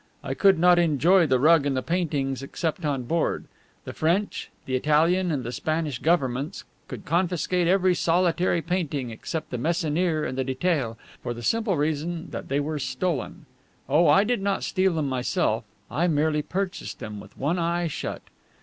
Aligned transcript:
I 0.23 0.33
could 0.33 0.57
not 0.57 0.79
enjoy 0.79 1.27
the 1.27 1.39
rug 1.39 1.63
and 1.63 1.77
the 1.77 1.83
paintings 1.83 2.41
except 2.41 2.83
on 2.85 3.03
board. 3.03 3.45
The 3.85 3.93
French, 3.93 4.49
the 4.65 4.75
Italian, 4.75 5.31
and 5.31 5.43
the 5.43 5.51
Spanish 5.51 5.99
governments 5.99 6.63
could 6.87 7.05
confiscate 7.05 7.67
every 7.67 7.93
solitary 7.93 8.63
painting 8.63 9.11
except 9.11 9.51
the 9.51 9.59
Meissonier 9.59 10.25
and 10.25 10.39
the 10.39 10.43
Detaille, 10.43 10.97
for 11.21 11.35
the 11.35 11.43
simple 11.43 11.77
reason 11.77 12.31
that 12.31 12.47
they 12.49 12.59
were 12.59 12.79
stolen. 12.79 13.45
Oh, 13.87 14.07
I 14.07 14.23
did 14.23 14.41
not 14.41 14.63
steal 14.63 14.95
them 14.95 15.07
myself; 15.07 15.65
I 15.91 16.07
merely 16.07 16.41
purchased 16.41 16.97
them 16.97 17.19
with 17.19 17.37
one 17.37 17.59
eye 17.59 17.85
shut. 17.85 18.23